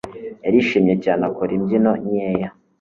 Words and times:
Yarishimye 0.43 0.95
cyane 1.03 1.21
akora 1.29 1.51
imbyino 1.57 1.91
nkeya. 2.01 2.49